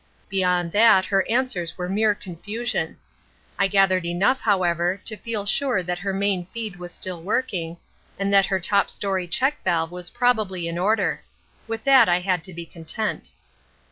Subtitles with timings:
[0.29, 2.97] Beyond that her answers were mere confusion.
[3.59, 7.77] I gathered enough, however, to feel sure that her main feed was still working,
[8.17, 11.21] and that her top story check valve was probably in order.
[11.67, 13.29] With that I had to be content.